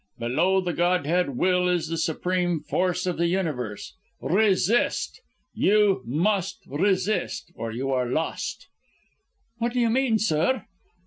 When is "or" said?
7.53-7.71